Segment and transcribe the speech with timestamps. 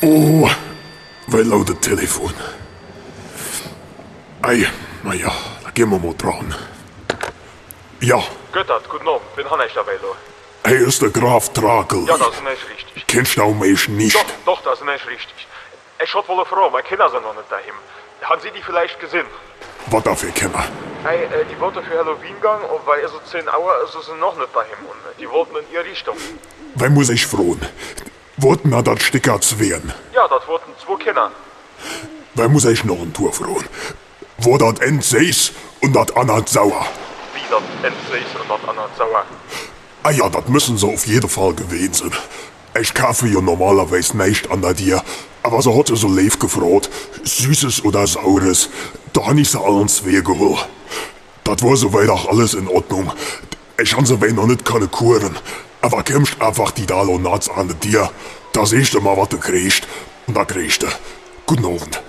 [0.00, 0.50] Oh,
[1.26, 2.32] wij de oh, Telefon.
[4.40, 4.68] Ei,
[5.00, 5.32] naja,
[5.62, 6.54] da gehen wir mal dran.
[7.98, 8.22] Ja.
[8.50, 10.14] Göttert, guten Abend, bin Hannes Stavello.
[10.62, 12.06] Hey, ist der Graf Trakel.
[12.06, 13.06] Ja, das ist nicht richtig.
[13.06, 14.14] Kennst du mich nicht?
[14.14, 15.46] Doch, doch, das ist nicht richtig.
[16.02, 17.74] Ich hab wohl eine Frau, meine Kinder sind noch nicht daheim.
[18.22, 19.26] Haben Sie die vielleicht gesehen?
[19.90, 20.54] Was dafür kennen?
[21.04, 24.08] Hey, äh, die wollten für Halloween gehen, und weil es so 10 Uhr ist, ist
[24.18, 24.84] noch nicht daheim.
[24.88, 26.16] Und äh, die wollten in ihre Richtung.
[26.74, 27.60] Wer muss ich frohen?
[28.38, 29.92] Wollten er das Sticker werden?
[30.12, 31.30] Ja, das wurden zwei Kinder.
[32.34, 33.64] Wer muss ich noch ein Tour frohen?
[34.38, 36.86] Wo das End seis und das Anhalt sauer.
[37.34, 39.24] Wie das Endseis und das andere sauer.
[40.02, 42.12] Ah ja, das müssen sie auf jeden Fall gewesen sein.
[42.78, 45.02] Ich kaufe ja normalerweise nicht an der dir,
[45.46, 46.90] aber so hat sie so lieb gefragt,
[47.22, 48.68] Süßes oder Saures,
[49.12, 50.66] da hab ich sie allen zwei geholt.
[51.44, 53.12] Das war soweit auch alles in Ordnung.
[53.80, 55.36] Ich han sie wei noch nicht keine Kuren,
[55.82, 58.10] aber kämpft einfach die Dalonats an dir.
[58.52, 59.86] Da siehst du mal, was du kriegst.
[60.26, 60.88] Und da kriegst du.
[61.46, 62.02] Guten Abend.